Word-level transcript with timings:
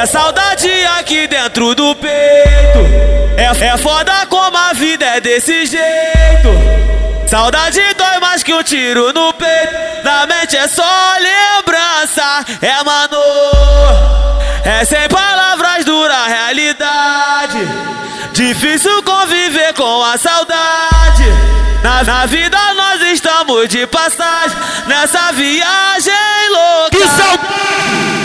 É 0.00 0.06
saudade 0.06 0.70
aqui 0.98 1.26
dentro 1.26 1.74
do 1.74 1.94
peito. 1.94 2.78
É, 3.36 3.66
é 3.66 3.76
foda 3.76 4.24
como 4.30 4.56
a 4.56 4.72
vida 4.72 5.04
é 5.04 5.20
desse 5.20 5.66
jeito. 5.66 6.48
Saudade 7.28 7.82
dói 7.98 8.18
mais 8.18 8.42
que 8.42 8.54
um 8.54 8.62
tiro 8.62 9.12
no 9.12 9.30
peito. 9.34 10.02
Na 10.02 10.26
mente 10.26 10.56
é 10.56 10.66
só 10.68 10.82
lembrança. 11.18 12.46
É 12.62 12.82
mano. 12.82 13.22
É 14.64 14.86
sem 14.86 15.06
palavras 15.06 15.84
dura 15.84 16.26
realidade. 16.26 17.58
Difícil 18.32 19.02
conviver 19.02 19.74
com 19.74 20.02
a 20.02 20.16
saudade. 20.16 21.26
Na, 21.82 22.02
na 22.04 22.24
vida 22.24 22.56
nós 22.72 23.02
estamos 23.02 23.68
de 23.68 23.86
passagem. 23.86 24.56
Nessa 24.86 25.30
viagem 25.32 26.14
louca. 26.48 26.96
Que 26.96 27.06
saudade! 27.06 28.19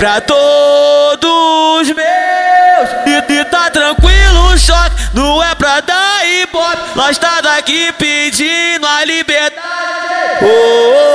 Pra 0.00 0.18
todos 0.22 1.86
meus. 1.88 2.90
E, 3.04 3.32
e 3.34 3.44
tá 3.44 3.68
tranquilo 3.68 4.46
o 4.46 4.58
choque, 4.58 4.96
não 5.12 5.44
é 5.44 5.54
pra 5.54 5.80
dar 5.82 6.26
ibope. 6.26 6.96
Nós 6.96 7.18
tá 7.18 7.42
daqui 7.42 7.92
pedindo 7.98 8.86
a 8.86 9.04
liberdade. 9.04 9.60
Oh, 10.40 10.46
oh, 10.46 11.09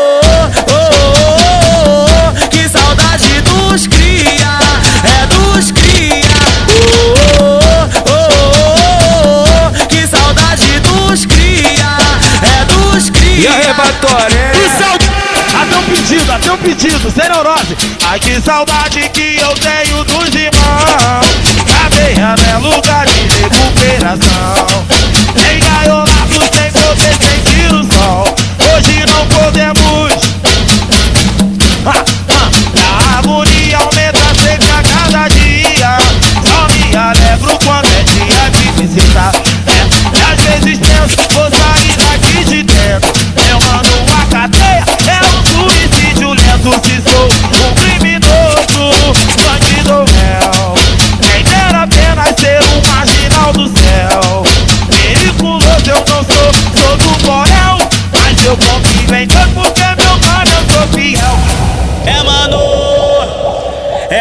um 16.56 16.58
pedido, 16.58 17.12
sem 17.12 17.30
neurose. 17.30 17.76
Ai 18.06 18.20
que 18.20 18.40
saudade 18.42 19.10
que 19.10 19.38
eu 19.38 19.54
tenho 19.56 20.04
dos 20.06 20.34
irmãos. 20.34 21.26
Cadeia 21.68 22.36
é 22.50 22.58
lugar 22.58 23.06
de 23.06 23.20
recuperação. 23.42 24.95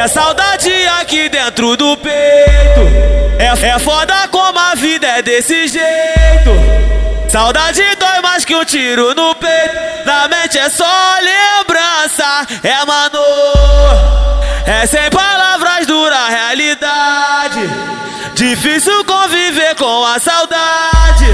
É 0.05 0.09
saudade 0.09 0.71
aqui 1.01 1.31
dentro 1.31 1.79
do 1.79 1.97
peito. 1.97 2.15
É, 3.39 3.69
é 3.69 3.79
foda 3.79 4.29
como 4.29 4.59
a 4.59 4.75
vida 4.75 5.07
é 5.07 5.23
desse 5.23 5.67
jeito. 5.67 6.51
Saudade 7.31 7.83
dói 7.99 8.21
mais 8.21 8.45
que 8.45 8.55
um 8.55 8.65
tiro 8.67 9.15
no 9.15 9.35
peito. 9.35 10.05
Na 10.05 10.29
mente 10.29 10.59
é 10.59 10.69
só 10.69 10.85
lembrança. 11.23 12.47
É 12.63 12.85
mano, 12.85 13.19
é 14.67 14.87
sem 14.87 15.09
palavras 15.09 15.87
dura 15.87 16.29
realidade. 16.29 17.61
Difícil 18.35 19.05
conviver 19.07 19.75
com 19.77 20.05
a 20.05 20.19
saudade. 20.19 21.27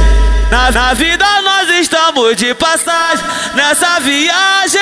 Na, 0.49 0.71
na 0.71 0.95
vida 0.95 1.27
nós 1.43 1.69
estamos 1.71 2.37
de 2.37 2.55
passagem. 2.55 3.25
Nessa 3.55 3.99
viagem 3.99 4.80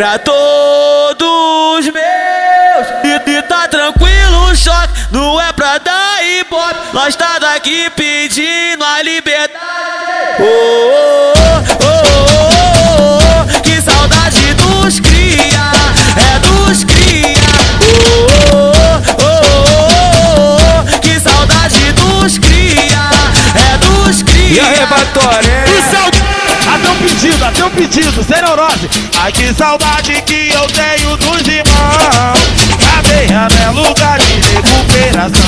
pra 0.00 0.18
todos 0.18 1.84
meus. 1.84 2.86
E, 3.04 3.30
e 3.32 3.42
tá 3.42 3.68
tranquilo 3.68 4.50
o 4.50 4.56
choque, 4.56 4.94
não 5.10 5.38
é 5.38 5.52
pra 5.52 5.76
dar 5.76 6.24
ibope. 6.24 6.94
Nós 6.94 7.14
tá 7.14 7.38
daqui 7.38 7.90
pedindo 7.90 8.82
a 8.82 9.02
liberdade. 9.02 9.60
Oh, 10.38 10.79
um 27.62 27.70
pedido, 27.70 28.24
sem 28.24 28.42
neurose. 28.42 28.88
Ai 29.18 29.32
que 29.32 29.52
saudade 29.54 30.20
que 30.22 30.50
eu 30.52 30.66
tenho 30.68 31.16
dos 31.16 31.46
irmãos. 31.46 32.38
Cadeia 32.78 33.48
é 33.62 33.70
lugar 33.70 34.18
de 34.18 34.34
recuperação. 34.54 35.39